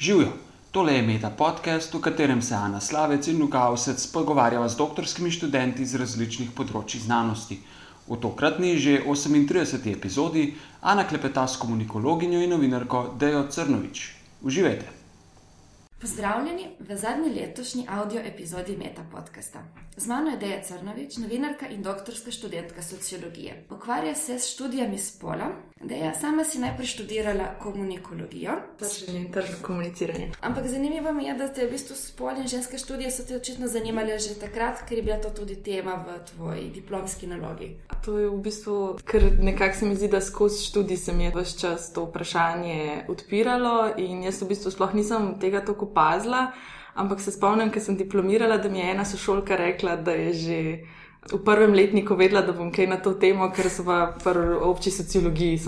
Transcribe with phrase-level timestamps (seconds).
[0.00, 0.28] Živijo,
[0.70, 5.30] tole je Meta podcast, v katerem se Ana Slavec in Luka Avsec pogovarjava z doktorskimi
[5.30, 7.58] študenti iz različnih področji znanosti.
[8.06, 9.90] V tokratni že 38.
[9.90, 14.04] epizodi Ana klepeta s komunikologinjo in novinarko Dejo Crnovič.
[14.46, 14.97] Uživajte!
[16.00, 19.64] Pozdravljeni v zadnji letošnji audio epizodi Meta podcasta.
[19.96, 23.64] Z mano je Deja Crnovič, novinarka in doktorska študentka sociologije.
[23.70, 25.50] Ukvarja se s študijami spola.
[25.80, 28.52] Deja, sama si najprej študirala komunikologijo.
[28.78, 30.30] Tržno in tržno komuniciranje.
[30.40, 33.66] Ampak zanimivo mi je, da te v bistvu spol in ženske študije so te očitno
[33.66, 37.76] zanimale že takrat, ker je bila to tudi tema v tvoji diplomski nalogi.
[38.04, 41.32] To je v bistvu, ker nekako se mi zdi, da skozi študij se mi je
[41.34, 46.52] vse čas to vprašanje odpiralo in jaz v bistvu sploh nisem tega tako opazila,
[46.94, 50.60] ampak se spomnim, ker sem diplomirala, da mi je ena sošolka rekla, da je že
[51.32, 53.96] v prvem letniku vedela, da bom kaj na to temo, ker so v
[54.64, 55.60] obči sociologiji,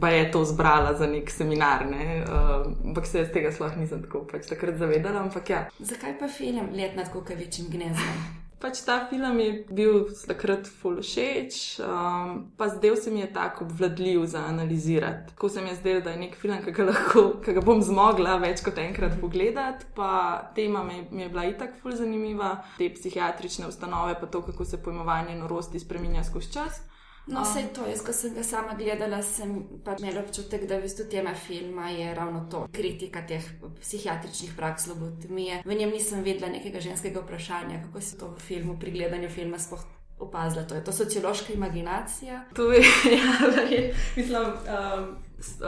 [0.00, 1.86] pa je to zbrala za nek seminar.
[1.86, 2.24] Ne?
[2.24, 5.28] Uh, ampak se jaz tega sploh nisem tako pač takrat zavedala.
[5.48, 5.68] Ja.
[5.78, 8.39] Zakaj pa film Let nad kukavičim gnezdom?
[8.60, 13.64] Pač ta film je bil takrat full všeč, um, pa zdaj se mi je tako
[13.64, 15.32] obvladljiv za analizirati.
[15.34, 17.80] Ko se mi je zdelo, da je nek film, ki ga, lahko, ki ga bom
[17.80, 22.90] zmogla več kot enkrat pogledati, pa tema mi, mi je bila itak full zanimiva, te
[22.92, 26.82] psihiatrične ustanove, pa to, kako se pojmovanje norosti spreminja skozi čas.
[27.30, 29.54] No, vse to, jaz, ko sem ga sama gledala, sem
[29.86, 33.44] pač imela občutek, da v bistvu tema filma je ravno to, kritika teh
[33.80, 35.62] psihiatričnih praks, lobotomije.
[35.64, 39.58] V njem nisem vedela nekega ženskega vprašanja, kako se to v filmu, pri gledanju filma
[39.58, 39.86] sploh
[40.20, 40.64] opazila.
[40.64, 42.44] To je to sociološka imaginacija.
[42.56, 42.82] To je,
[43.16, 44.46] ja, je mislim.
[44.46, 45.16] Um,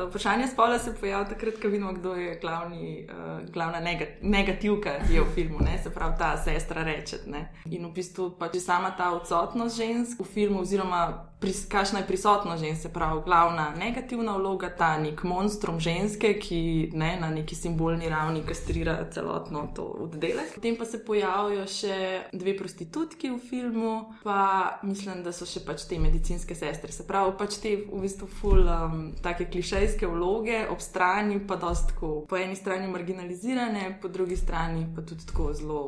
[0.09, 3.81] Vprašanje spola se pojavlja takrat, ko vidimo, kdo je glavni, uh, glavna
[4.21, 5.79] negativka, ki je v filmu, ne?
[5.83, 7.17] se pravi ta sestra reče.
[7.65, 11.31] In v bistvu pač sama ta odsotnost žensk v filmu, oziroma
[11.69, 17.17] kakšna je prisotnost žensk, se pravi glavna negativna vloga, ta nek monstrum ženske, ki ne,
[17.21, 20.55] na neki simbolni ravni kastrira celotno to oddelek.
[20.55, 21.99] Potem pa se pojavljajo še
[22.33, 27.34] dve prostitutki v filmu, pa mislim, da so še pač te medicinske sestre, se pravi
[27.39, 32.37] pač te v bistvu full um, take kliše klišejske vloge, ob strani pa dostko, po
[32.37, 35.81] eni strani marginalizirane, po drugi strani pa tudi tako zelo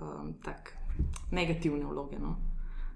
[0.00, 0.74] um, tak,
[1.30, 2.18] negativne vloge.
[2.18, 2.36] No.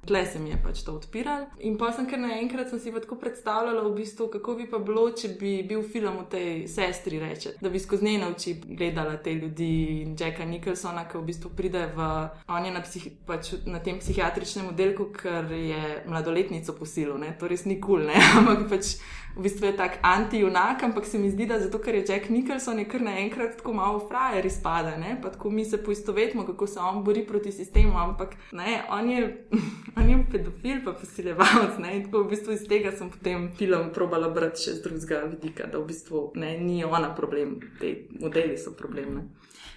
[0.06, 1.46] Tle se mi je pač to odpiralo.
[1.66, 5.32] In pa sem kar naenkrat si tako predstavljala, v bistvu, kako bi pa bilo, če
[5.40, 10.02] bi bil film o tej sestri, reče, da bi skozi njene oči gledala te ljudi
[10.02, 12.08] in Jacka Nicholsona, ki v bistvu pride v,
[12.48, 17.66] on je na, psih, pač na tem psihiatričnem oddelku, ker je mladoletnico posilil, to res
[17.66, 18.96] ni kul, cool, ampak pač
[19.36, 22.78] v bistvu je tak anti-junak, ampak se mi zdi, da zato, ker je Jack Nicholson,
[22.78, 25.18] je kar naenkrat tako malo frajer izpada, ne?
[25.22, 29.48] pa tako mi se poistovetimo, kako se on bori proti sistemu, ampak ne, on je,
[29.96, 31.78] on je pedofil, pa posiljevalec.
[31.94, 35.66] In tako v bistvu iz tega sem potem film probala brati še z drugega vidika,
[35.72, 39.14] da v bistvu ne, ni ona problem, te modeli so problem.
[39.16, 39.26] Ne?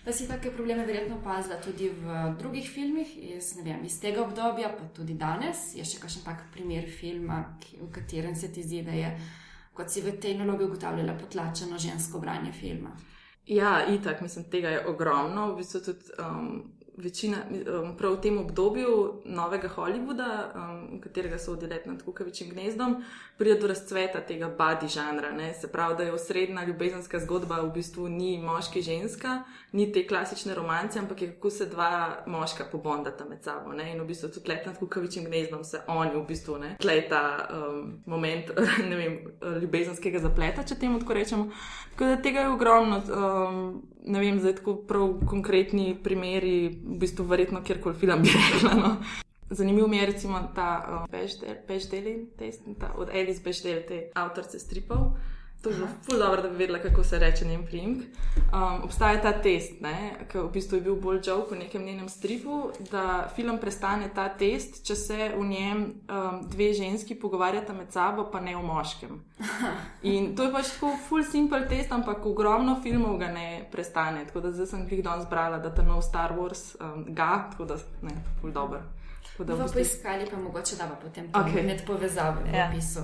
[0.05, 4.71] Da si take probleme verjetno opazila tudi v drugih filmih iz, vem, iz tega obdobja,
[4.75, 5.73] pa tudi danes.
[5.75, 7.43] Je še kakšen tak primer filma,
[7.75, 9.13] v katerem se ti zdi, da je
[9.73, 12.91] kot si v tej nalogi ugotavljala, potlačeno žensko branje filma.
[13.47, 15.53] Ja, itak, mislim, tega je ogromno.
[15.53, 16.49] V bistvu tudi um,
[16.99, 22.49] večina, um, prav v tem obdobju novega Hollywooda, um, v katerega so oddelek nad Kukavičim
[22.49, 23.03] gnezdom,
[23.37, 25.31] pride do razcveta tega badi žanra.
[25.31, 25.53] Ne?
[25.53, 30.55] Se pravi, da je osrednja ljubezenska zgodba v bistvu ni moški ženska, ni te klasične
[30.55, 33.73] romance, ampak je kako se dva moška pobondata med sabo.
[33.73, 33.91] Ne?
[33.93, 38.01] In v bistvu tudi let nad Kukavičim gnezdom se oni v bistvu ne tleta um,
[38.05, 38.51] moment
[39.01, 39.19] vem,
[39.61, 41.51] ljubezenskega zapleta, če temu tako rečemo.
[41.91, 43.01] Tako da tega je ogromno.
[43.07, 48.73] Um, ne vem, zdaj tako prav konkretni primeri, v bistvu verjetno kjerkoli film bi rekla.
[48.73, 48.95] No.
[49.49, 51.05] Zanimiv mi je recimo ta
[51.67, 52.27] Pešdeli,
[52.67, 54.97] um, od Alice Pešdeli, te avtorice stripov.
[55.61, 57.97] To je zelo ful dobro, da bi vedela, kako se reče njen primek.
[58.53, 59.71] Um, obstaja ta test,
[60.31, 64.29] ki v bistvu je bil bolj žal po nekem njenem stripu, da film prestane ta
[64.29, 69.19] test, če se v njem um, dve ženski pogovarjata med sabo, pa ne o moškem.
[70.13, 74.23] In to je pač tako ful simple test, ampak ogromno filmov ga ne prestane.
[74.25, 77.67] Tako da zdaj sem jih danes brala, da ta nov Star Wars um, ga, tako
[77.73, 78.79] da ne, ful dobro.
[79.39, 81.65] Bomo poiskali, pa mogoče da bo potem okay.
[81.65, 82.67] med povezave v ja.
[82.71, 83.03] opisu.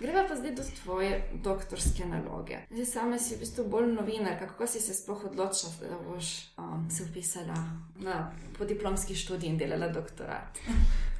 [0.00, 2.58] Greva pa zdaj do tvoje doktorske naloge.
[2.70, 6.88] Zdaj sama si v bistvu bolj novinar, kako si se sploh odločila, da boš um,
[6.90, 7.56] se upisala
[8.00, 10.58] na podiplomski študij in delala doktorat.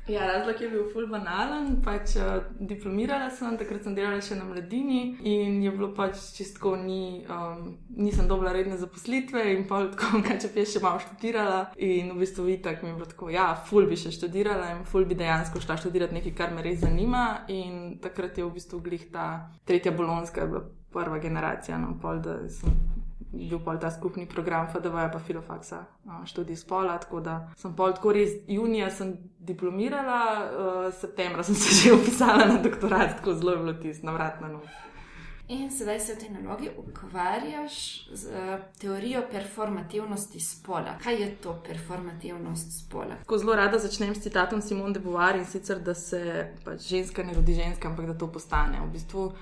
[0.08, 1.76] Ja, razlog je bil ful banalen.
[1.84, 6.72] Pač, uh, diplomirala sem, takrat sem delala še na mladini in je bilo pač čistko,
[6.80, 11.60] ni, um, nisem dobila redne zaposlitve in pa tako, kaj če bi še malo študirala.
[11.78, 15.06] In v bistvu itak mi je bilo tako, ja, ful bi še študirala in ful
[15.06, 17.44] bi dejansko šla študirati nekaj, kar me res zanima.
[17.52, 22.40] In takrat je v bistvu glih ta tretja bolonska, bila prva generacija, no, pol, da
[22.50, 22.74] sem
[23.32, 25.84] bil pol ta skupni program FDV, pa filofaksa,
[26.26, 26.98] študij spola.
[26.98, 32.46] Tako da sem pol tako res junija sem diplomirala, uh, septembra sem se že upisala
[32.46, 34.48] na doktorat, tako zelo je bilo tisto, navratno.
[34.48, 34.60] No.
[35.50, 40.94] In sedaj se v tej nalogi ukvarjaš z uh, teorijo performativnosti spola.
[41.02, 43.16] Kaj je to performativnost spola?
[43.26, 47.22] Ko zelo rada začnem s citatom Simone de Beauvoir in sicer, da se pač ženska
[47.22, 48.78] ne rodi ženska, ampak da to postane.
[48.86, 49.32] V bistvu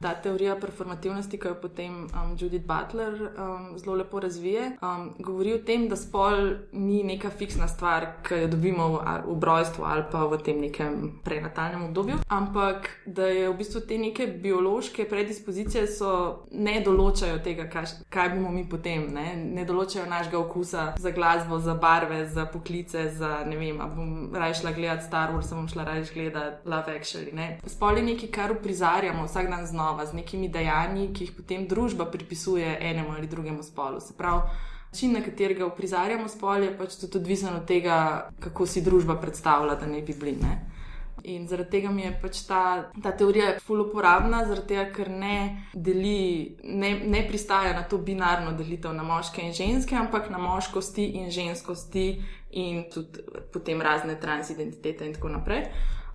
[0.00, 5.54] ta teorija performativnosti, ki jo potem um, Judith Butler um, zelo lepo razvije, um, govori
[5.54, 10.04] o tem, da spol ni neka fiksna stvar, ki jo dobimo v, v brojstvu ali
[10.12, 15.86] pa v tem nekem prenatalnem obdobju, ampak da je v bistvu te neke biološke predispozicije,
[15.90, 16.12] so
[16.52, 21.58] ne določajo tega, kaj, kaj bomo mi potem, ne, ne določajo našega okusa za glasbo,
[21.58, 25.88] za barve, za poklice, za ne vem, bom raje šla gledati Star Wars, bom šla
[25.90, 27.34] raje gledati Love Actually.
[27.66, 31.66] Spol je nekaj, kar uprizarjamo vsak dan znova znova z nekimi dejanji, ki jih potem
[31.68, 34.00] družba pripisuje enemu ali drugemu spolu.
[34.00, 34.42] Se pravi,
[34.90, 39.74] način, na katerega uprizarjamo spol, je pač tudi odvisen od tega, kako si družba predstavlja,
[39.74, 40.36] da ne bi bili.
[40.42, 40.58] Ne?
[41.24, 45.66] In zaradi tega mi je pač ta, ta teorija fully uporabna, zaradi tega, ker ne
[45.74, 51.04] deli, ne, ne pristaja na to binarno delitev na moške in ženske, ampak na moškosti
[51.20, 55.66] in ženskosti in tudi potem razne transidentitete in tako naprej.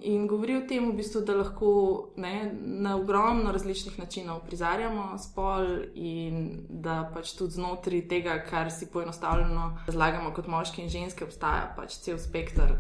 [0.06, 1.68] In govori o tem, v bistvu, da lahko
[2.20, 8.90] ne, na ogromno različnih načinov prizarjamo spol, in da pač tudi znotraj tega, kar si
[8.92, 12.76] poenostavljeno razlagamo kot moški in ženske, obstaja pač cel spektr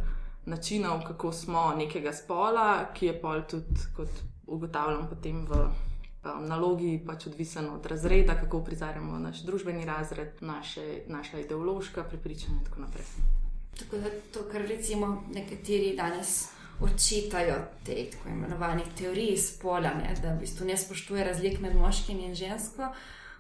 [0.46, 5.64] načinov, kako smo nekega spola, ki je pol tudi, kot ugotavljam, potem v.
[6.24, 12.64] Nalogi pač odvisen od razreda, kako prizarjamo naš družbeni razred, naše, naša ideološka prepričanja in
[12.64, 13.10] tako naprej.
[13.80, 16.53] Tako da to, kar recimo nekateri danes
[16.84, 22.20] očitajo te tako imenovane teorije spola, ne, da v bistvu ne spoštuje razlik med moškim
[22.20, 22.94] in žensko.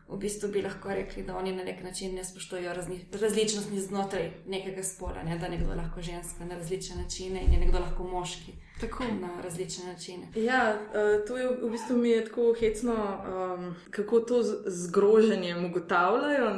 [0.08, 2.74] V bistvu bi lahko rekli, da oni na nek način ne spoštujejo
[3.22, 7.80] različnosti znotraj nekega spola, ne, da nekdo lahko ženska na različne načine in je nekdo
[7.80, 8.54] lahko moški.
[8.84, 10.28] Tako na različne načine.
[10.36, 16.50] Ja, uh, to je v bistvu mi je tako hecno, um, kako to zgroženje ugotavljajo.
[16.50, 16.58] Um,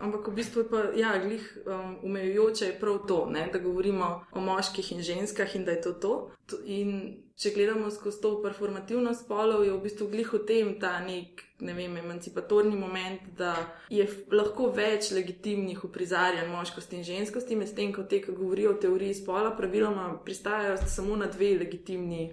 [0.00, 4.40] ampak v bistvu pa je ja, glih um, umejujoče prav to, ne, da govorimo o
[4.40, 6.30] moških in ženskah in da je to to.
[6.64, 11.46] In če gledamo skozi to performativno spolov, je v bistvu glih v tem ta nek
[11.60, 13.54] ne vem, emancipatorni moment, da
[13.88, 19.14] je lahko več legitimnih uprizarjanj moškosti in ženskosti, medtem ko te, ki govorijo o teoriji
[19.22, 22.30] spola, praviloma pristajajo samo na dve legitimni.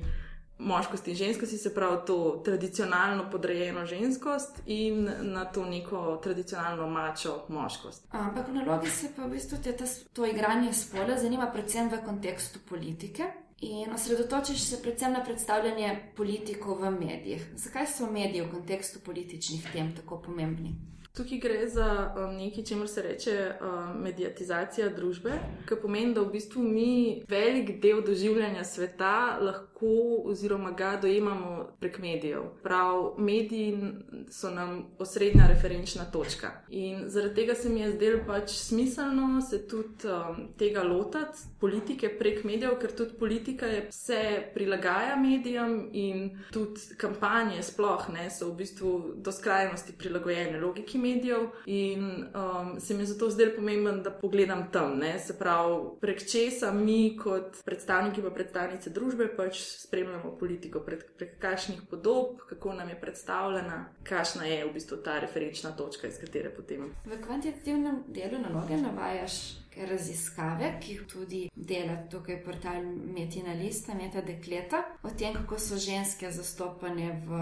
[0.58, 7.34] Moškosti in ženskosti, se pravi to tradicionalno podrejeno ženskost in na to neko tradicionalno mačo
[7.50, 8.06] moškost.
[8.12, 12.00] Ampak v nalogi se pa v bistvu te, ta, to igranje spola zanima predvsem v
[12.06, 13.28] kontekstu politike,
[13.64, 17.46] In osredotočiš se predvsem na predstavljanje politikov v medijih.
[17.56, 20.74] Zakaj so mediji v kontekstu političnih tem tako pomembni?
[21.18, 25.32] Tukaj gre za um, nekaj, čemu se reče um, mediatizacija družbe,
[25.70, 29.92] ki pomeni, da v bistvu mi velik del doživljanja sveta lahko
[30.26, 32.48] oziroma ga dojemamo prek medijev.
[32.64, 33.92] Prav, mediji
[34.32, 36.52] so nam osrednja referenčna točka.
[36.70, 42.10] In zaradi tega se mi je zdelo pač smiselno se tudi um, tega lotiti, politike
[42.18, 44.24] prek medijev, ker tudi politika je vse
[44.56, 51.50] prilagaja medijem in tudi kampanje sploh ne so v bistvu do skrajnosti prilagojene logiki medijev
[51.66, 55.20] in um, se mi je zato zdelo pomembno, da pogledam tam, ne?
[55.20, 61.36] se pravi, prek česa mi, kot predstavniki in predstavnice družbe, pač spremljamo politiko, prek, prek
[61.42, 66.54] kakšnih podob, kako nam je predstavljena, kakšna je v bistvu ta referenčna točka, iz katere
[66.56, 66.90] potem.
[67.06, 72.84] V kvantitativnem delu naloge navajaš raziskave, ki jih tudi dela tukaj portal
[73.16, 77.40] Metina Lista, Meta Dekleta, o tem, kako so ženske zastopane v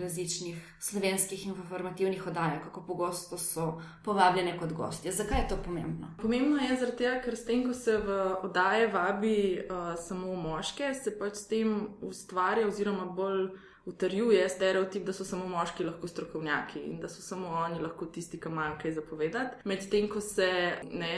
[0.00, 5.12] različnih slovenskih informativnih oddajah, kako pogosto so povabljene kot gostje.
[5.12, 6.14] Zakaj je to pomembno?
[6.22, 10.94] Pomembno je zaradi tega, ker s tem, ko se v oddaje vabi uh, samo moške,
[10.94, 13.50] se pač s tem ustvarja oziroma bolj
[13.90, 18.40] utrjuje stereotip, da so samo moški lahko strokovnjaki in da so samo oni lahko tisti,
[18.40, 19.62] ki imajo kaj zapovedati.
[19.64, 20.50] Medtem ko se,
[20.92, 21.14] ne,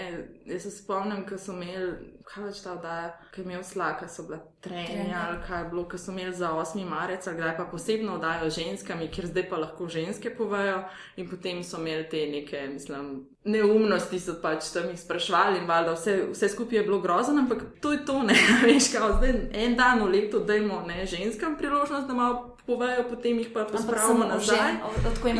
[0.46, 4.26] jaz se spomnim, ko so imeli, kaj več ta oddaja, ki je imel slaka, so
[4.28, 6.88] bila trenja ali kaj bilo, ki so imeli za 8.
[6.88, 10.84] marec, kdaj pa posebno oddajo ženskami, ker zdaj pa lahko ženske povajo
[11.16, 13.26] in potem so imeli te neke, mislim.
[13.44, 17.64] Neumnosti so pač tam jih sprašvali, in valjda vse, vse skupaj je bilo grozno, ampak
[17.80, 22.06] to je to, ne veš, kaj zdaj en dan v letu dajmo ne, ženskam priložnost,
[22.06, 24.78] da malo povejo, potem jih pa pospravimo nazaj.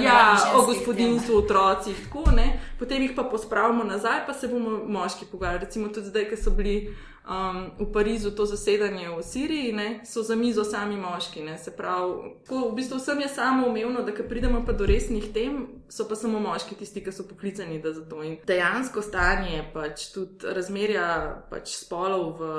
[0.03, 2.59] Ja, o gospodinstvu, otrocih, tako ne.
[2.79, 5.65] Potem jih pa pospravimo nazaj, pa se bomo moški pogovarjali.
[5.65, 6.97] Recimo tudi zdaj, ki so bili
[7.29, 11.43] um, v Parizu to zasedanje v Siriji, ne, so za mizo sami moški.
[11.43, 14.87] Ne, se pravi, ko v bistvu vsem je samo umevno, da ko pridemo pa do
[14.87, 18.23] resnih tem, so pa samo moški tisti, ki so poklicani za to.
[18.23, 21.07] In dejansko stanje, pač tudi razmerja
[21.51, 22.51] pač spolov v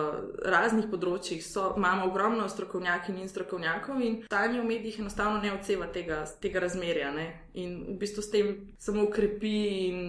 [0.45, 5.89] raznih področjih, so, imamo ogromno strokovnjakov in strokovnjakov, in stanje v medijih enostavno ne odseva
[5.91, 7.11] tega, tega razmerja.
[7.11, 7.27] Ne?
[7.53, 9.57] In v bistvu s tem samo ukrepi
[9.89, 9.99] in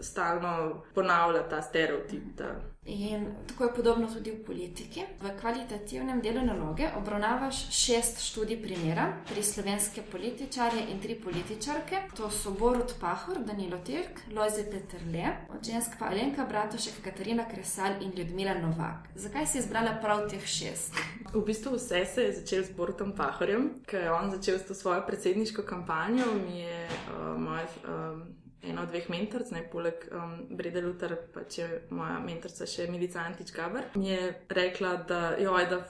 [0.00, 2.32] stalno ponavlja ta stereotip.
[2.38, 5.00] Da In tako je podobno tudi v politiki.
[5.20, 11.96] V kvalitativnem delu naloge obravnavaš šest študij primera pri slovenske političarje in tri političarke.
[12.16, 18.02] To so Borut Pahor, Danilo Tirk, Lojze Petrle, od žensk pa Alenka Bratošek, Katarina Kresal
[18.02, 19.08] in Ljudmila Novak.
[19.14, 20.92] Zakaj si izbrala prav teh šest?
[21.32, 24.74] V bistvu vse se je začelo s Borutom Pahorjem, ker je on začel s to
[24.74, 26.24] svojo predsedniško kampanjo.
[26.46, 27.64] Mi je uh, moj.
[27.88, 32.88] Um, ena od dveh mentoric, ne poleg um, Brede Lutar, pa če moja mentorica še
[32.90, 35.80] Milica Antič Gabr, mi je rekla, da, joj, da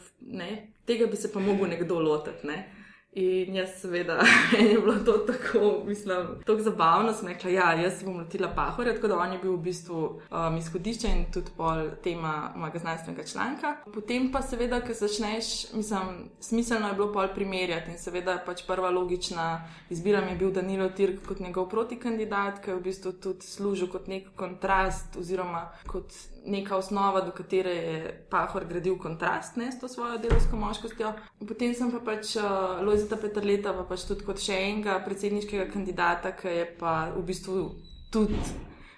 [0.43, 0.51] ne,
[0.89, 2.47] tega bi se pa mogel nekdo lotiti.
[2.51, 2.84] Ne.
[3.15, 4.19] In jaz, seveda,
[4.71, 7.13] je bilo to tako, mislim, tako zabavno.
[7.13, 10.57] Sem rekla, ja, jaz bom letela pahorja, tako da on je bil v bistvu um,
[10.59, 13.77] izhodišče in tudi pol tema mojega znanstvenega članka.
[13.95, 18.91] Potem pa, seveda, ko začneš, mislim, smiselno je bilo pol primerjati in seveda pač prva
[18.91, 23.47] logična izbira mi je bil Danilo Tirk kot njegov protikandidat, ki je v bistvu tudi
[23.47, 26.11] služil kot nek kontrast oziroma kot
[26.47, 31.13] neka osnova, do katere je Pahor gradil kontrast ne, s to svojo delovsko moškostjo.
[31.49, 36.35] Potem sem pa pač uh, Lojzeta Petrleta, pa pač tudi kot še enega predsedniškega kandidata,
[36.37, 37.65] ki je pa v bistvu
[38.13, 38.39] tudi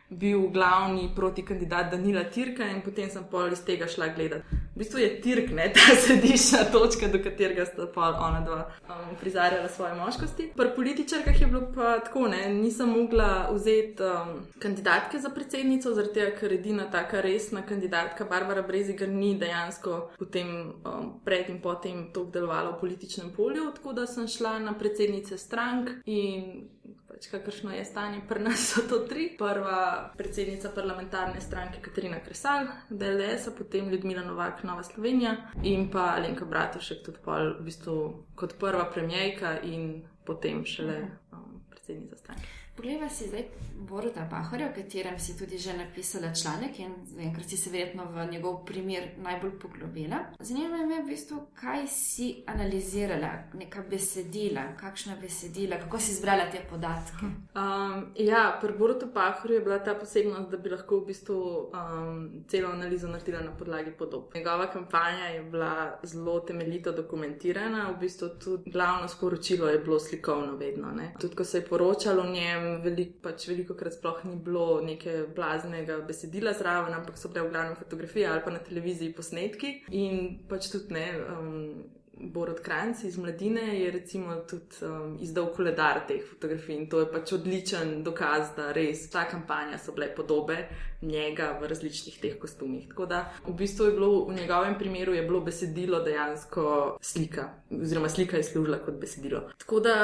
[0.09, 4.45] bil glavni protikandidat Danila Tirka in potem sem pol iz tega šla gledati.
[4.75, 8.59] V bistvu je Tirk, ne ta središčna točka, do katerega sta pa ona dva
[8.89, 10.51] um, prizarjala svoje moškosti.
[10.57, 16.21] Pri političarkah je bilo pa tako, ne, nisem mogla vzeti um, kandidatke za predsednico, zaradi
[16.21, 22.07] tega, ker edina taka resna kandidatka Barbara Brezigar ni dejansko potem um, pred in potem
[22.13, 26.69] to delovala v političnem polju, tako da sem šla na predsednice strank in
[27.09, 29.29] pač kakršno je stanje pri nas, so to tri.
[29.39, 36.45] Prva predsednica parlamentarne stranke Katarina Kresal, DLS, potem Ljudmila Novak, Nova Slovenija in pa Alenka
[36.45, 37.97] Bratušek, tudi pol, v bistvu
[38.35, 41.01] kot prva premijejka in potem šele
[41.33, 42.66] um, predsednica stranke.
[42.77, 43.45] Poglejva si zdaj
[43.89, 48.27] Boruta Pahorja, o katerem si tudi že napisala članek in enkrat si se verjetno v
[48.31, 50.19] njegov primer najbolj poglobila.
[50.41, 56.61] Zanima me v bistvu, kaj si analizirala, neka besedila, kakšna besedila, kako si izbrala te
[56.71, 57.27] podatke.
[57.55, 61.39] Um, ja, pri Borutu Pahorju je bila ta posebnost, da bi lahko v bistvu
[61.73, 64.35] um, celo analizo naredila na podlagi podob.
[64.35, 70.57] Njegova kampanja je bila zelo temeljito dokumentirana, v bistvu tudi glavno sporočilo je bilo slikovno
[70.57, 70.93] vedno.
[70.93, 71.15] Ne?
[71.21, 75.27] Tudi ko se je poročalo o njem, velik, pač veliko krat sploh ni bilo neke
[75.37, 79.75] blaznega besedila zraven, ampak so bile v glavnem fotografije ali pa na televiziji posnetki.
[79.91, 81.07] In pač tudi ne.
[81.37, 87.01] Um, Borod Kranc iz Mladine je recimo tudi um, izdal koledar teh fotografij in to
[87.01, 90.57] je pač odličen dokaz, da res ta kampanja so bile podobe
[91.03, 92.89] njega v različnih teh kostumih.
[92.89, 98.09] Tako da v bistvu je bilo v njegovem primeru je bilo besedilo dejansko slika, oziroma
[98.09, 99.43] slika je služila kot besedilo.
[99.59, 99.97] Tako da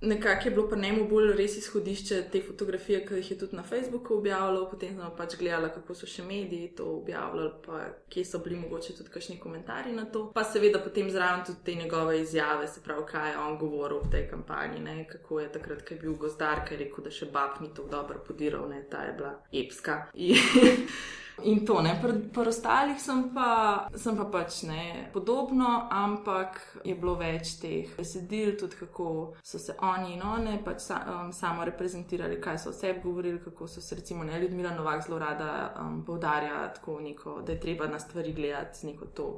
[0.00, 3.62] Nekako je bilo pa njemu bolj res izhodišče te fotografije, ki jih je tudi na
[3.62, 7.80] Facebooku objavljal, potem smo pač gledali, kako so še mediji to objavljali, pa
[8.12, 10.26] kje so bili mogoče tudi kakšni komentarji na to.
[10.34, 14.10] Pa seveda potem zraven tudi te njegove izjave, se pravi, kaj je on govoril v
[14.10, 15.08] tej kampanji, ne?
[15.08, 17.88] kako je takrat, ko je bil gozdar, ki je rekel, da še bab ni to
[17.90, 18.84] dobro podiral, ne?
[18.90, 20.00] ta je bila epska.
[21.42, 27.16] In to, ne, pri ostalih sem pa, sem pa pač ne podobno, ampak je bilo
[27.18, 29.08] več teh besedil, tudi kako
[29.42, 33.42] so se oni in one pač sa, um, samo reprezentirali, kaj so o sebi govorili,
[33.42, 35.50] kako so se recimo ne Ljudmila Novak zelo rada
[35.80, 39.28] um, povdarja, tako neko, da je treba na stvari gledati z neko to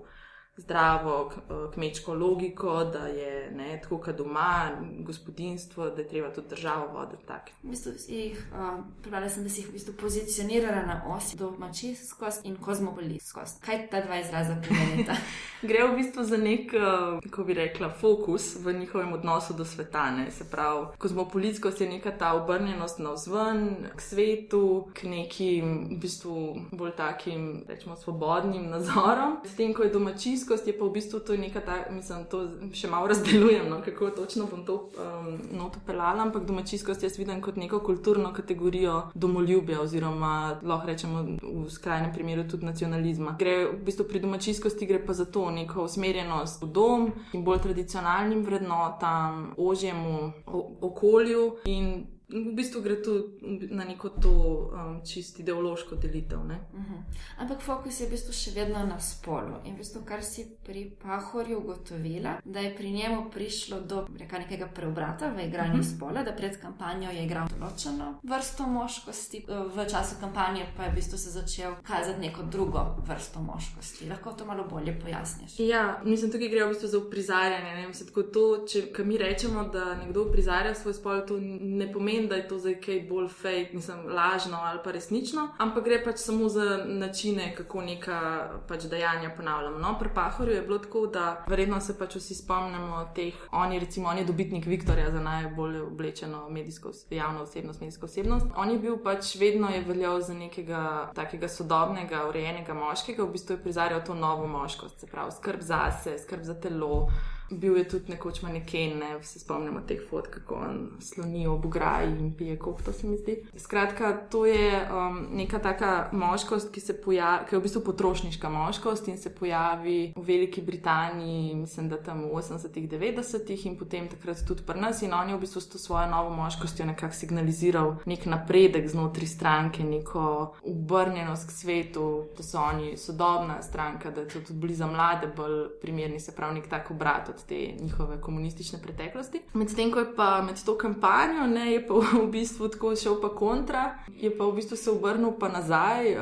[0.57, 1.33] zdravo
[1.75, 7.23] kmečko logiko, da je ne, tako, kot doma, gospodinstvo, da je treba tudi državo voditi.
[7.63, 12.45] V bistvu jih, uh, Prebrala sem, da si jih v bistvu pozicionirala na osi domačijskost
[12.45, 13.61] in kozmopolitskost.
[13.65, 15.17] Kaj ta dva izraza pomenita?
[15.69, 20.11] Gre v bistvu za nek, uh, kako bi rekla, fokus v njihovem odnosu do sveta.
[20.11, 20.31] Ne?
[20.31, 26.57] Se pravi, kozmopolitskost je neka ta obrnjenost na vzven, k svetu, k nekim v bistvu
[26.73, 29.37] bolj takim, rečemo, svobodnim nazorom.
[29.45, 32.47] S tem, ko je domačijskost, ljudskost je pa v bistvu to nekaj, ta, mislim, to
[32.73, 37.43] še malo razdelujem, no, kako točno bom to um, noto pelala, ampak domačijskost jaz vidim
[37.43, 43.37] kot neko kulturno kategorijo domoljubja, oziroma lahko rečemo v skrajnem primeru tudi nacionalizma.
[43.38, 47.65] Gre v bistvu pri domačijskosti gre pa za to neko usmerjenost v dom in bolj
[47.67, 50.33] tradicionalnim vrednotam, ožjemu
[50.81, 53.38] okolju in v bistvu gre tu
[53.71, 56.45] na neko to um, čist ideološko delitev.
[56.47, 56.59] Ne?
[56.75, 57.02] Uh -huh.
[57.38, 59.54] Ampak fokus je v bistvu še vedno na spolu.
[59.64, 64.38] In v bistvu, kar si pri Pahorju ugotovila, da je pri njemu prišlo do reka,
[64.38, 65.97] nekega preobrata v igranju uh -huh.
[65.97, 70.95] spola, da pred kampanjo je igral določeno vrsto moškosti, v času kampanje pa je v
[70.95, 74.09] bistvu se začel kazati neko drugo vrsto moškosti.
[74.09, 75.59] Lahko to malo bolje pojasniš.
[75.59, 77.88] Ja, mislim, tukaj gre v bistvu za uprizarjanje.
[77.88, 82.35] Mislim, to, če mi rečemo, da nekdo uprizarja svoj spol, to ne pomeni pomeni, da
[82.35, 86.49] je to zdaj kaj bolj fake, mislim, lažno ali pa resnično, ampak gre pač samo
[86.49, 89.78] za načine, kako neka pač dejanja ponavljamo.
[89.78, 94.08] No, pri Pahorju je bilo tako, da verjetno se pač vsi spomnimo teh, oni recimo,
[94.08, 98.46] on je dobitnik Viktorja za najbolj oblečeno medijsko javno osebnost, medijsko osebnost.
[98.56, 103.56] On je bil pač vedno je veljal za nekega takega sodobnega, urejenega moškega, v bistvu
[103.56, 107.08] je prizarjal to novo moškost, se pravi skrb zase, skrb za telo.
[107.50, 112.11] Bil je tudi nekoč maneken, ne se spomnimo teh fotk, kako on sloni ob ograji
[112.19, 113.37] in pije kop, to se mi zdi.
[113.57, 119.09] Skratka, to je um, neka taka moškost, ki, pojavi, ki je v bistvu potrošniška moškost
[119.09, 124.43] in se pojavi v Veliki Britaniji, mislim, da tam v 80-ih, 90-ih in potem takrat
[124.47, 125.03] tudi pri nas.
[125.03, 129.26] In on je v bistvu s to svojo novo moškostjo nekako signaliziral nek napredek znotraj
[129.26, 135.31] stranke, neko obrnjenost k svetu, da so oni sodobna stranka, da so tudi blizu mlade,
[135.37, 139.43] bolj primerni, se pravi, nek tak obrat od te njihove komunistične preteklosti.
[139.55, 143.28] Medtem ko je pa med to kampanjo, ne, je pa v bistvu tako šel pa
[143.28, 146.21] kontra, je pa v bistvu se obrnil pa nazaj uh,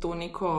[0.00, 0.50] to neko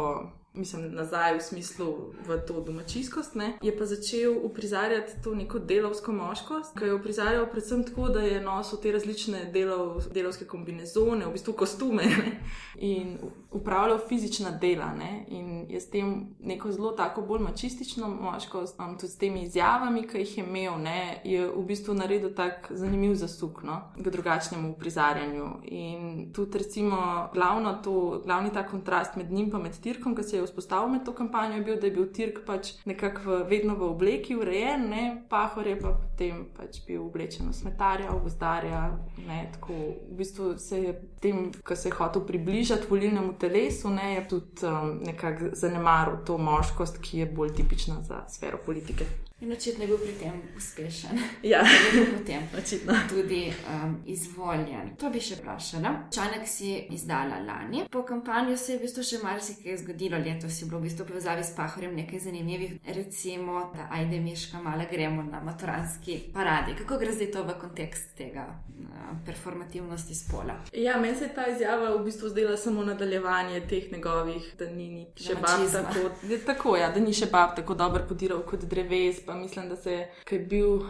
[0.53, 1.95] mislim, nazaj v smislu
[2.27, 3.57] v to domačijskost, ne?
[3.61, 8.41] je pa začel uprizarjati to neko delovsko moškost, ki je uprizarjal predvsem tako, da je
[8.41, 12.39] nosil te različne delov, delovske kombinezone, v bistvu kostume ne?
[12.75, 13.17] in
[13.51, 14.93] upravljal fizična dela.
[14.93, 15.25] Ne?
[15.27, 20.07] In je s tem neko zelo tako bolj mačistično moškost, um, tudi s temi izjavami,
[20.07, 21.21] ki jih je imel, ne?
[21.23, 23.81] je v bistvu naredil tak zanimiv zasuk no?
[23.97, 25.47] k drugačnemu uprizarjanju.
[25.63, 30.37] In tudi recimo glavno to, glavni ta kontrast med njim in med Tirkom, ki se
[30.37, 33.89] je vzpostavil med to kampanjo, je bil, da je bil Tirk pač nekako vedno v
[33.89, 35.03] obleki, urejen, ne?
[35.29, 38.83] Pahor je pa potem pač bil oblečen v smetarja, v gozdarja.
[39.27, 39.39] Ne?
[39.53, 39.77] Tako
[40.09, 44.13] v bistvu se je tem, ko se je hotel približati volilnemu telesu, ne?
[44.15, 49.28] je tudi um, nekako zanemaril to moškost, ki je bolj tipična za sfero politike.
[49.41, 51.19] In očitno je bil pri tem uspešen.
[51.43, 51.63] Ja,
[52.17, 52.93] potem očitno.
[53.09, 54.95] Tudi um, izvoljen.
[54.99, 55.93] To bi še vprašala.
[56.11, 57.85] Članek si izdala lani.
[57.91, 60.19] Po kampanju se je v bistvu še marsikaj zgodilo.
[60.19, 62.73] Letos je bilo v bistvu povezavi s Pahorjem nekaj zanimivih.
[62.83, 66.75] Recimo, da ajde miška, malo gremo na maturanski paradi.
[66.81, 70.57] Kako gre zdaj to v kontekst tega uh, performativnosti spola?
[70.75, 74.89] Ja, meni se je ta izjava v bistvu zdela samo nadaljevanje teh njegovih, da ni,
[74.89, 76.05] ni še bab tako,
[76.43, 79.91] tako, ja, da ni še bab tako dobro podiral kot dreves pa mislim, da se
[79.91, 80.81] je, ki je bil.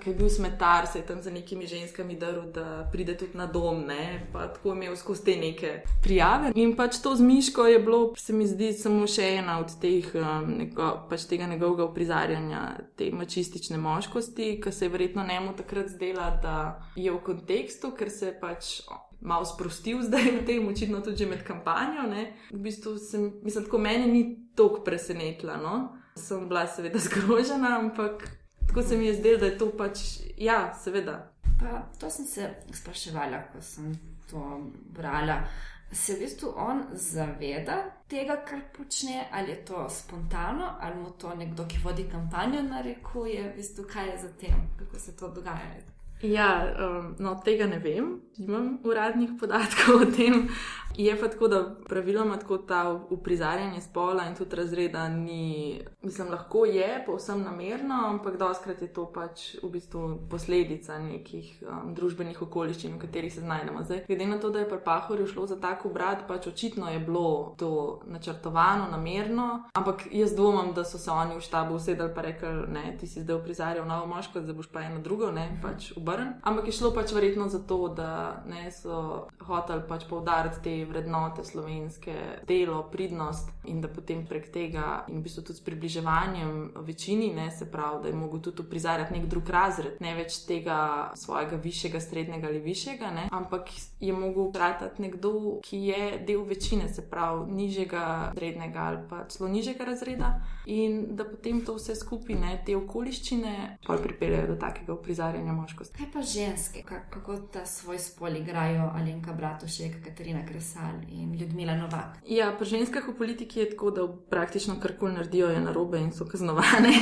[0.00, 3.44] Ki je bil smetar, se je tam za nekimi ženskami daril, da pride tudi na
[3.46, 4.26] dom, ne?
[4.32, 6.52] pa tako je imel skozi te neke prijave.
[6.54, 10.08] In pač to z Miško je bilo, se mi zdi, samo še ena od teh,
[10.16, 12.62] um, neko, pač tega njegovega uprizarjanja,
[12.96, 16.56] te mačistične moškosti, ki se je verjetno njemu takrat zdela, da
[16.96, 18.78] je v kontekstu, ker se je pač
[19.24, 22.08] malo sprostil zdaj v tem, očitno tudi med kampanjo.
[22.08, 22.32] Ne?
[22.52, 25.56] V bistvu sem, mislim, tako meni ni toliko presenetila.
[25.56, 26.03] No?
[26.16, 28.30] Sem bila seveda zgrožena, ampak
[28.66, 29.98] tako se mi je zdelo, da je to pač,
[30.36, 31.30] ja, seveda.
[31.60, 33.94] Pa, to sem se spraševala, ko sem
[34.30, 34.60] to
[34.96, 35.44] brala.
[35.92, 37.76] Se v bistvu on zaveda
[38.10, 43.50] tega, kar počne, ali je to spontano, ali mu to nekdo, ki vodi kampanjo, narekuje,
[43.50, 45.93] v bistvu, kaj je za tem, kako se to dogaja.
[46.24, 48.06] Ja, um, no, tega ne vem,
[48.40, 50.48] nimam uradnih podatkov o tem,
[50.96, 56.64] Je pa tako, da praviloma tako ta uprizarjanje spola in tudi razreda ni, mislim, lahko
[56.64, 62.94] je povsem namerno, ampak doskrat je to pač v bistvu posledica nekih um, družbenih okoliščin,
[62.94, 63.82] v katerih se znajdemo.
[63.82, 66.98] Zdaj, glede na to, da je pri Pahorju šlo za tako obrat, pač očitno je
[66.98, 72.22] bilo to načrtovano, namerno, ampak jaz dvomim, da so se oni v štabu usedeli in
[72.22, 75.90] rekli, ne, ti si zdaj uprizarjal novo moško, zdaj boš pa eno drugo, ne, pač
[76.14, 76.34] obrn.
[76.42, 81.44] Ampak je šlo pač verjetno za to, da ne, so hoteli pač poudariti te vrednote
[81.44, 82.14] slovenske,
[82.48, 87.50] delo, pridnost in da potem prek tega in v bistvu tudi s približevanjem večini, ne
[87.50, 92.00] se pravi, da je mogel tudi prizarjati nek drug razred, ne več tega svojega višjega,
[92.00, 97.50] srednjega ali višjega, ne, ampak je mogel pratati nekdo, ki je del večine, se pravi,
[97.52, 100.34] nižjega, srednjega ali pa celo nižjega razreda
[100.66, 103.54] in da potem to vse skupaj, ne, te okoliščine,
[103.86, 106.03] pa pripeljejo do takega prizarjanja moškosti.
[106.04, 111.00] Kaj pa ženske, kako ta svoj spol igrajo Alenka Bratušek, Katarina Kresal?
[111.08, 112.18] In Ljudmila Novak.
[112.28, 116.26] Ja, pri ženskah v politiki je tako, da praktično karkoli naredijo, je narobe in so
[116.28, 116.92] kaznovane.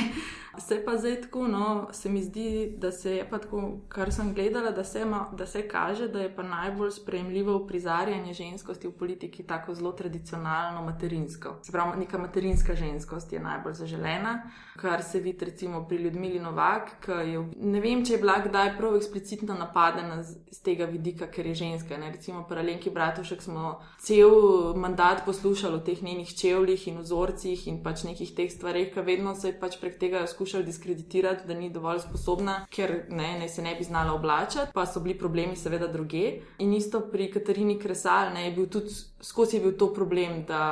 [0.58, 4.34] Se pa zdaj tako, no, se mi zdi, da se je pa tako, kar sem
[4.34, 8.92] gledala, da se, ma, da se kaže, da je pa najbolj sprejemljivo prizarjanje ženskosti v
[8.92, 11.54] politiki tako zelo tradicionalno materinsko.
[11.62, 14.42] Se pravi, neka materinska ženskost je najbolj zaželena,
[14.76, 18.76] kar se vidi recimo pri Ljudmili Novak, ki je, ne vem, če je bila kdaj
[18.76, 21.96] prav eksplicitno napadena z, z tega vidika, ker je ženska.
[21.96, 22.12] Ne?
[22.12, 27.82] Recimo pri Alenki Bratušek smo cel mandat poslušali o teh njenih čevljih in vzorcih in
[27.82, 31.70] pač nekih teh stvareh, ki vedno se je pač prek tega skušali diskreditirati, da ni
[31.70, 35.86] dovolj sposobna, ker ne, ne se ne bi znala oblačiti, pa so bili problemi seveda
[35.86, 36.40] druge.
[36.58, 40.62] In isto pri Katarini Kresal, ne, je bil tudi skozi je bil to problem, da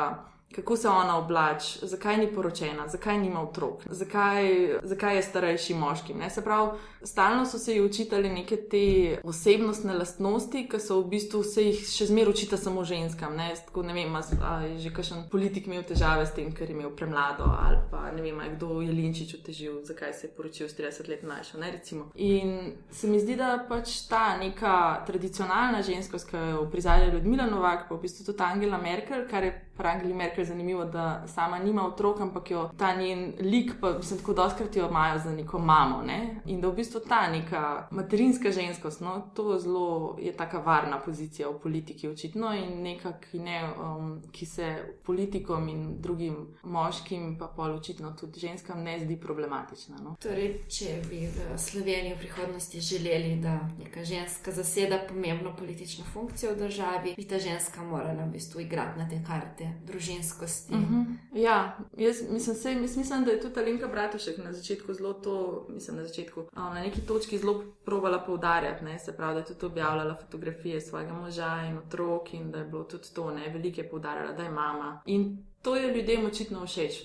[0.54, 4.48] kako se ona oblači, zakaj ni poročena, zakaj nima otrok, zakaj,
[4.82, 6.14] zakaj je starejši moški.
[6.14, 6.30] Ne?
[6.30, 6.70] Se pravi,
[7.02, 11.84] stalno so se ji učitali neke te osebnostne lastnosti, ki so v bistvu se jih
[11.86, 13.36] še zmeraj učita samo ženskam.
[13.36, 16.74] Ne, Tako, ne vem, ali je že kakšen politik imel težave s tem, ker je
[16.74, 20.74] imel premlado, ali pa ne vem, kdo je Linčič otežil, zakaj se je poročil s
[20.74, 21.58] 30 let mlajšo.
[22.16, 27.88] In se mi zdi, da pač ta neka tradicionalna ženskost, ki jo prizadeva Ljudmila Novak,
[27.88, 31.86] pa v bistvu tudi Angela Merkel, kar je pri Angeli Merkel zanimivo, da sama nima
[31.86, 36.02] otrok, ampak jo ta njen lik, pa mislim, tako doskrat jo imajo za neko mamo.
[36.02, 36.40] Ne?
[36.46, 41.48] In da v bistvu ta neka materinska ženskost, no, to zelo je taka varna pozicija
[41.48, 44.68] v politiki, očitno in neka, ki, ne, um, ki se
[45.06, 49.96] politikom in drugim moškim, pa pol očitno tudi ženskam, ne zdi problematična.
[50.04, 50.16] No?
[50.20, 56.52] Torej, če bi v Sloveniji v prihodnosti želeli, da neka ženska zaseda pomembno politično funkcijo
[56.52, 60.74] v državi, bi ta ženska morala v bistvu igrati na te karte družinskosti.
[60.74, 61.04] Uh -huh.
[61.34, 65.66] Ja, jaz mislim, sej, jaz mislim, da je tudi Alenka Bratušek na začetku zelo to,
[65.68, 66.40] mislim, na začetku.
[66.40, 68.98] Um, na neki točki zelo provala poudarjati, ne?
[68.98, 72.84] se pravi, da je tudi objavljala fotografije svojega moža in otrok, in da je bilo
[72.84, 75.02] tudi to, ne, velike poudarjala, da je mama.
[75.06, 77.02] In to je ljudem očitno všeč.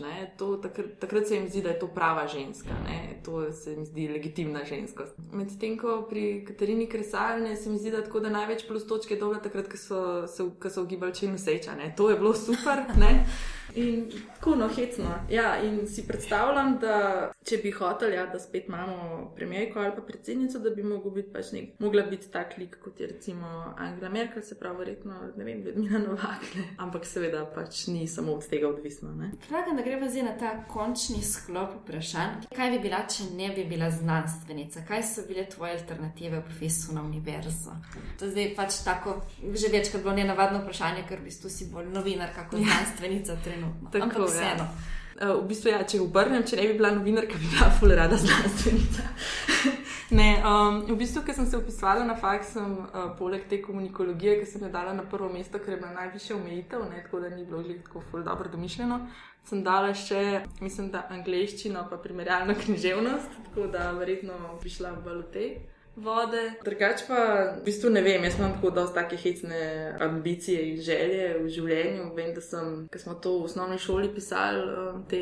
[0.61, 3.21] Takrat, takrat se jim zdi, da je to prava ženska, ne?
[3.25, 5.17] to se jim zdi legitimna ženskost.
[5.31, 9.41] Medtem ko pri Katarini Kresalni se mi zdi, da tako da največ plus točke dobre
[9.43, 11.71] takrat, ko so se ugibali čim seča.
[11.97, 12.83] To je bilo super.
[12.97, 13.25] Ne?
[13.73, 15.05] In tako no, hecno.
[15.29, 20.01] Ja, in si predstavljam, da če bi hotel, ja, da spet imamo premijerko ali pa
[20.01, 24.09] predsednico, da bi mogla biti pač nek, mogla biti tak lik kot je recimo Angela
[24.09, 26.67] Merkel, se pravi, verjetno, ne vem, Ljudmila Novak, ne.
[26.77, 29.13] ampak seveda pač ni samo od tega odvisno.
[29.47, 32.47] Predlagam, da gremo zdaj na ta končni sklop vprašanj.
[32.55, 34.85] Kaj bi bila, če ne bi bila znanstvenica?
[34.87, 37.75] Kaj so bile tvoje alternative v profesu na univerzo?
[38.19, 42.33] To zdaj pač tako, že večkrat bilo nenavadno vprašanje, ker v bistvu si bolj novinar,
[42.35, 43.89] kako znanstvenica trenutno trenutno.
[43.91, 44.67] Tako, Ampak vseeno.
[44.67, 44.93] Ja.
[45.15, 48.17] Uh, v bistvu, ja, če obrnem, če ne bi bila novinarka, bi bila ful rada
[48.19, 49.05] znanstvenica.
[50.19, 54.41] ne, um, v bistvu, ker sem se upisala na faks, sem uh, poleg te komunikologije,
[54.41, 57.31] ki sem jo dala na prvo mesto, ker je bila najvišja omejitev, ne, tako da
[57.31, 58.99] ni bilo že tako ful dobro domišljeno,
[59.47, 65.05] sem dala še, mislim, da angliščino, pa primerjalno književnost, tako da verjetno bi šla v
[65.07, 65.49] balotej
[65.95, 66.41] vode.
[66.63, 67.19] Drugač pa,
[67.55, 69.59] v bistvu ne vem, jaz imam tako dosta take hecne
[70.01, 72.09] ambicije in želje v življenju.
[72.15, 75.21] Vem, da sem, ko smo to v osnovni šoli pisali, um, te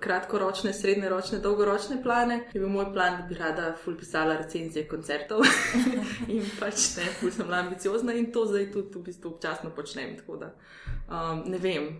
[0.00, 5.44] kratkoročne, srednjeročne, dolgoročne plane, je bil moj plan, da bi rada ful pisala recenzije koncertov.
[6.34, 10.16] in pač ne, ful sem bila ambiciozna in to zdaj tudi v bistvu občasno počnem.
[10.20, 10.52] Tako da
[11.08, 11.94] um, ne vem,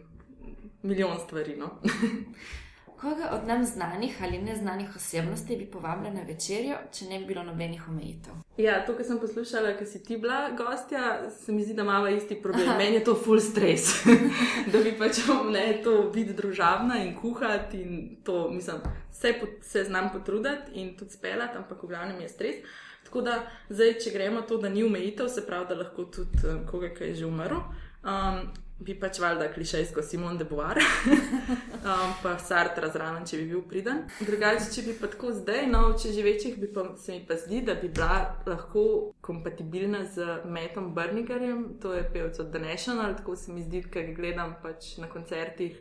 [0.83, 1.57] milijon stvari.
[1.57, 1.77] No?
[3.01, 7.43] Koga od nam znanih ali neznanih osebnosti bi povabila na večerjo, če ne bi bilo
[7.43, 8.35] nobenih omejitev?
[8.57, 12.11] Ja, to, kar sem poslušala, ker si ti bila gostja, se mi zdi, da ima
[12.11, 12.69] isti problem.
[12.69, 12.79] Aha.
[12.79, 13.89] Meni je to full stres,
[14.73, 20.13] da bi pač ne to biti družabna in kuhati in to, mislim, vse se znam
[20.13, 22.57] potruditi in tudi speljati, ampak v glavnem je stres.
[23.05, 26.67] Tako da, zdaj, če gremo to, da ni omejitev, se pravi, da lahko tudi eh,
[26.71, 27.65] koga, ki je že umrl.
[28.05, 28.51] Um,
[28.81, 34.03] bi pač valjda klišejsko Simon de Boar, um, pa Sartre zraven, če bi bil priden.
[34.25, 37.37] Drugače, če bi pa tako zdaj, no, če že večjih, bi pa se mi pa
[37.41, 38.85] zdi, da bi bila lahko
[39.21, 44.09] kompatibilna z Metom Brnigarjem, to je pevec od The National, tako se mi zdi, ker
[44.11, 45.79] ga gledam pač na koncertih.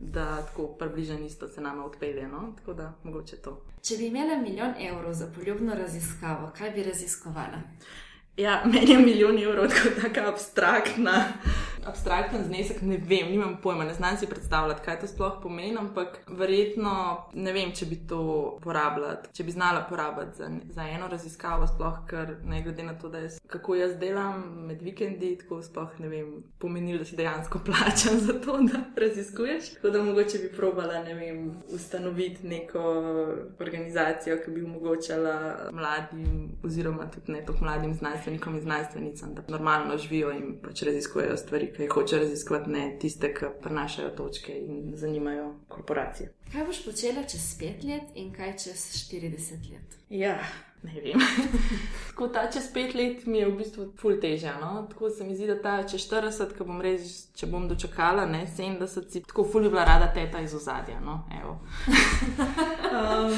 [0.00, 2.22] Da tako približno isto se nam odpelje.
[2.28, 2.54] No?
[2.56, 3.58] Tako da mogoče to.
[3.84, 7.60] Če bi imela milijon evrov za poljubno raziskavo, kaj bi raziskovala?
[8.40, 9.68] Ja, meni je milijon evrov
[10.00, 11.24] tako abstraktna.
[11.86, 16.18] Abstrakten znesek, ne vem, nimam pojma, ne znam si predstavljati, kaj to sploh pomeni, ampak
[16.28, 16.92] verjetno
[17.34, 18.20] ne vem, če bi to
[18.62, 23.10] porabila, če bi znala porabiti za, za eno raziskavo, sploh ker ne glede na to,
[23.16, 28.20] jaz, kako jaz delam med vikendi, tako sploh ne vem, pomenilo, da si dejansko plačam
[28.20, 29.74] za to, da raziskuješ.
[29.74, 32.84] Tako da mogoče bi probala, ne vem, ustanoviti neko
[33.60, 39.98] organizacijo, ki bi omogočala mladim, oziroma tudi ne toliko mladim znanstvenikom in znanstvenicam, da normalno
[39.98, 44.92] živijo in pač raziskujejo stvari, ki jih hoče raziskovati, ne tiste, ki prenašajo točke in
[44.96, 46.32] zanimajo korporacije.
[46.52, 49.96] Kaj boš počela čez pet let in kaj čez 40 let?
[50.10, 50.38] Ja,
[50.82, 51.20] ne vem.
[52.08, 54.56] tako ta čez pet let mi je v bistvu ful težja.
[54.60, 54.86] No?
[54.90, 58.46] Tako se mi zdi, da ta čez 40, ko bom res, če bom dočakala, ne
[58.58, 61.00] 70, si tako ful bi bila rada teta iz ozadja.
[61.00, 61.22] No?
[62.92, 63.34] um,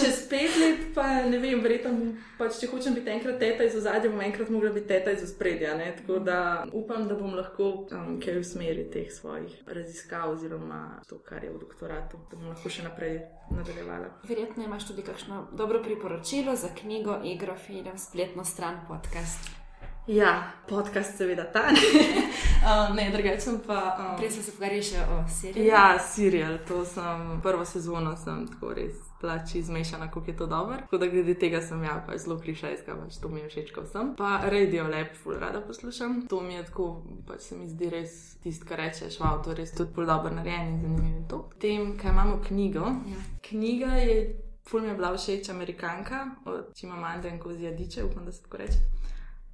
[0.00, 1.92] čez pet let pa ne vem, verjetno,
[2.38, 5.76] pač, če hočem biti enkrat teta iz ozadja, bom enkrat mogla biti teta iz ospredja.
[6.02, 11.18] Tako da upam, da bom lahko um, kaj v smeri teh svojih raziskav oziroma to,
[11.24, 13.20] kar je v doktoratu bom lahko še naprej
[13.52, 14.12] nadaljevala.
[14.28, 19.61] Verjetno imaš tudi kakšno dobro priporočilo za knjigo, igro, film, spletno stran, podcast.
[20.06, 21.80] Ja, podcast, seveda, ta ne.
[22.66, 23.96] um, ne, drugače pa.
[24.10, 25.66] Um, Prej smo se pogovarjali še o seriji.
[25.66, 30.76] Ja, serial, to sem prvo sezono, sem tako res plači zmešana, kako je to dobro.
[30.80, 33.84] Tako da glede tega sem ja, pač zelo klišejska, pač to mi je všeč, ko
[33.86, 34.10] sem.
[34.18, 36.24] Pa radio lep, ful rada poslušam.
[36.32, 36.88] To mi je tako,
[37.28, 40.34] pač se mi zdi res tisto, kar rečeš, wow, to je res tudi ful dobro
[40.34, 41.44] narejen in zanimivo to.
[41.52, 42.90] Potem, kaj imamo knjigo.
[43.12, 43.22] Ja.
[43.46, 44.18] Knjiga je,
[44.66, 48.82] ful mi je bila všeč Amerikanka, od Čimamanda in Kozijadiče, upam, da se tako reče.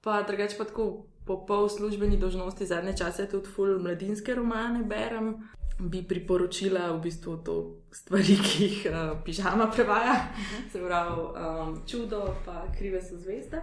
[0.02, 1.06] Pa drugače pa tako.
[1.28, 5.34] Po pol službeni dožnosti zadnje čase tudi ful mladinske romane berem,
[5.78, 7.56] bi priporočila v bistvu to
[7.92, 10.72] stvari, ki jih uh, pižama prevaja, -huh.
[10.72, 13.60] se pravi um, čudo, pa krive so zvezde.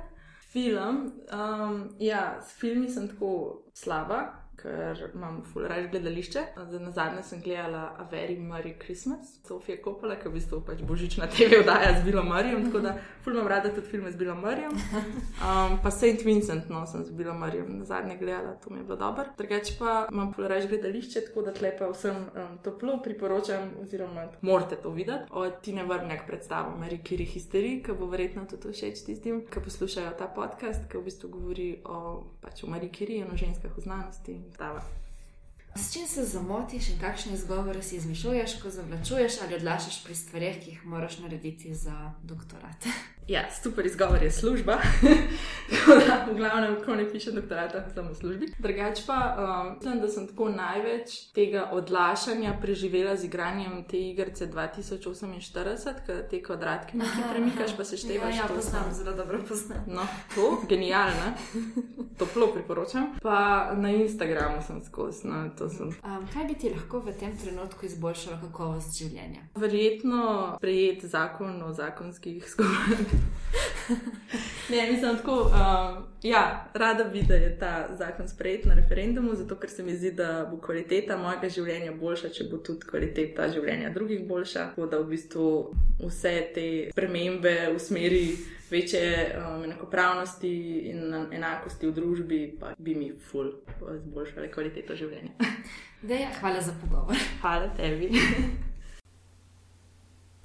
[0.51, 6.39] Film, um, ja, s filmi sem tako slaba, ker imam fulajn gledališče.
[6.79, 10.81] Na zadnje sem gledala A Very Merry Christmas, Sofija Kopola, ki je v bistvu pač
[10.81, 14.71] božična TV oddaja z Bilo Marijem, tako da fulajn rada tudi filme z Bilo Marijem.
[14.71, 16.25] Um, pa St.
[16.25, 19.25] Vincent, no, sem z Bilo Marijem na zadnje gledala, to mi je bilo dobro.
[19.37, 24.89] Drugače pa imam fulajn gledališče, tako da tlepa vsem um, toplo priporočam, oziroma morate to
[24.89, 25.29] videti.
[25.31, 30.15] Od Tine Vrnjak predstavo Mary Curie History, ki bo verjetno tudi všeč tistim, ki poslušajo
[30.17, 34.39] ta podcast, ki v bistvu govori o, pač, o Mary in o ženskah v znanosti
[34.55, 34.81] predstava.
[35.75, 40.63] S čim se zamotiš in kakšne izgovore si izmišljuješ, ko zavlačuješ ali odlašaš pri stvarih,
[40.63, 42.85] ki jih moraš narediti za doktorat?
[43.27, 44.77] Ja, super izgovor je služba.
[46.29, 48.45] v glavnem, ko ne pišem doktorata, sem v službi.
[48.59, 54.45] Drugač pa um, mislim, da sem tako največ tega odlašanja preživela z igranjem te igrice
[54.47, 58.35] 2048, ki te kvadratke nekaj premikaš, pa se števaš.
[58.35, 59.81] Ja, ja poznam, zelo dobro poznam.
[59.89, 61.33] No, to, genialno.
[62.19, 63.17] Toplo priporočam.
[63.25, 65.25] Pa na Instagramu sem skozi.
[65.27, 65.89] No, sem.
[66.05, 69.49] Um, kaj bi ti lahko v tem trenutku izboljšalo kakovost življenja?
[69.57, 73.14] Verjetno sprejeti zakon o zakonskih skupinah.
[74.71, 79.55] ne, mislim, tako, um, ja, rada bi, da je ta zakon sprejet na referendumu, zato
[79.55, 83.93] ker se mi zdi, da bo kvaliteta mojega življenja boljša, če bo tudi kvaliteta življenja
[83.93, 84.67] drugih boljša.
[84.73, 85.47] Tako da v bistvu
[86.01, 88.25] vse te spremembe v smeri
[88.71, 90.53] večje um, enakopravnosti
[90.91, 92.39] in enakosti v družbi,
[92.77, 93.53] bi mi ful
[93.95, 95.53] izboljšale kvaliteto življenja.
[96.09, 97.17] Deja, hvala za pogovor.
[97.41, 98.11] Hvala tebi.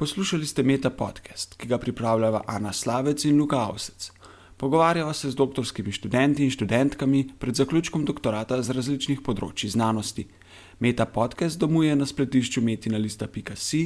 [0.00, 4.12] Poslušali ste Meta podcast, ki ga pripravljava Ana Slavec in Luka Avsec.
[4.56, 10.24] Pogovarjava se z doktorskimi študenti in študentkami pred zaključkom doktorata z različnih področji znanosti.
[10.80, 13.82] Meta podcast domuje na spletišču metina.si,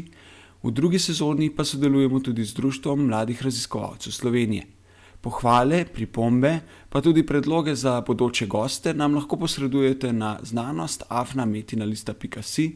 [0.63, 4.71] v drugi sezoni pa sodelujemo tudi z Društvom mladih raziskovalcev Slovenije.
[5.19, 6.61] Pohvale, pripombe,
[6.95, 12.71] pa tudi predloge za bodoče goste nam lahko posredujete na znanost afnametina.si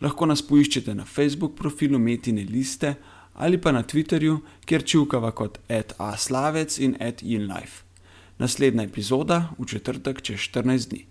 [0.00, 2.94] lahko nas poiščete na Facebook profilu Metine liste
[3.34, 5.58] ali pa na Twitterju, kjer čivkava kot
[5.98, 7.84] @aslavec in @inlife.
[8.38, 11.06] Naslednja epizoda v četrtek čez 14 dni.